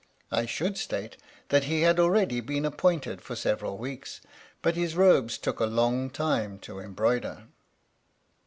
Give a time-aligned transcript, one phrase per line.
[0.31, 1.17] I should state
[1.49, 4.19] that he had already been appointed for several weeks,
[4.63, 7.43] but his robes took a long time to embroider.